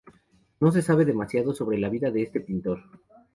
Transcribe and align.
No 0.61 0.71
se 0.71 0.81
sabe 0.81 1.05
demasiado 1.05 1.53
sobre 1.53 1.77
la 1.77 1.87
vida 1.87 2.09
de 2.09 2.23
este 2.23 2.39
pintor. 2.41 2.81